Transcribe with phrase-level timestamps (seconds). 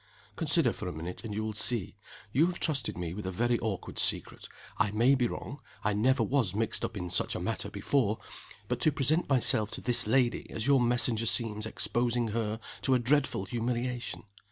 [0.35, 1.95] "Consider for a minute, and you will see.
[2.31, 4.47] You have trusted me with a very awkward secret.
[4.79, 8.17] I may be wrong I never was mixed up in such a matter before
[8.67, 12.97] but to present myself to this lady as your messenger seems exposing her to a
[12.99, 14.23] dreadful humiliation.